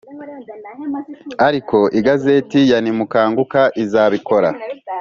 ariko 1.47 1.77
igazeti 1.99 2.59
ya 2.71 2.77
Nimukanguke 2.83 3.61
izabikora 3.83 4.49